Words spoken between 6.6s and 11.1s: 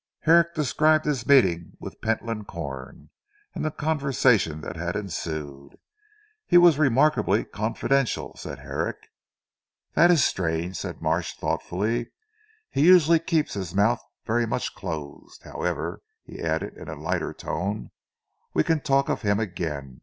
remarkably confidential," said Herrick. "That is strange," said